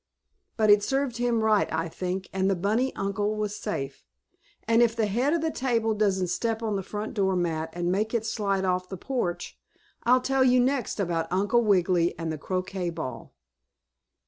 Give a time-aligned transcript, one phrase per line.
[0.57, 4.03] But it served him right, I think, and the bunny uncle was safe.
[4.67, 7.91] And if the head of the table doesn't step on the front door mat and
[7.91, 9.59] make it slide off the porch
[10.01, 13.35] I'll tell you next about Uncle Wiggily and the croquet ball.